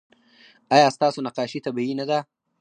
[0.75, 2.19] ایا ستاسو نقاشي طبیعي نه ده؟